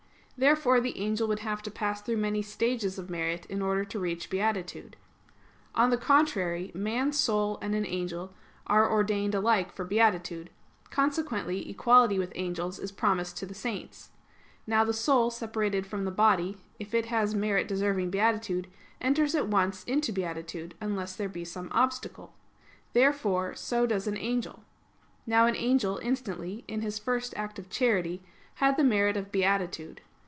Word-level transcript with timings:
Therefore 0.37 0.81
the 0.81 0.97
angel 0.97 1.27
would 1.27 1.41
have 1.41 1.61
to 1.61 1.69
pass 1.69 2.01
through 2.01 2.17
many 2.17 2.41
stages 2.41 2.97
of 2.97 3.11
merit 3.11 3.45
in 3.45 3.61
order 3.61 3.85
to 3.85 3.99
reach 3.99 4.27
beatitude. 4.31 4.97
On 5.75 5.91
the 5.91 5.99
contrary, 5.99 6.71
Man's 6.73 7.15
soul 7.19 7.59
and 7.61 7.75
an 7.75 7.85
angel 7.85 8.33
are 8.65 8.91
ordained 8.91 9.35
alike 9.35 9.71
for 9.71 9.85
beatitude: 9.85 10.49
consequently 10.89 11.69
equality 11.69 12.17
with 12.17 12.31
angels 12.33 12.79
is 12.79 12.91
promised 12.91 13.37
to 13.37 13.45
the 13.45 13.53
saints. 13.53 14.09
Now 14.65 14.83
the 14.83 14.95
soul 14.95 15.29
separated 15.29 15.85
from 15.85 16.05
the 16.05 16.09
body, 16.09 16.57
if 16.79 16.95
it 16.95 17.05
has 17.05 17.35
merit 17.35 17.67
deserving 17.67 18.09
beatitude, 18.09 18.67
enters 18.99 19.35
at 19.35 19.47
once 19.47 19.83
into 19.83 20.11
beatitude, 20.11 20.73
unless 20.81 21.15
there 21.15 21.29
be 21.29 21.45
some 21.45 21.69
obstacle. 21.71 22.33
Therefore 22.93 23.53
so 23.53 23.85
does 23.85 24.07
an 24.07 24.17
angel. 24.17 24.63
Now 25.27 25.45
an 25.45 25.55
angel 25.55 25.99
instantly, 26.01 26.63
in 26.67 26.81
his 26.81 26.97
first 26.97 27.35
act 27.37 27.59
of 27.59 27.69
charity, 27.69 28.23
had 28.55 28.75
the 28.75 28.83
merit 28.83 29.15
of 29.15 29.31
beatitude. 29.31 30.01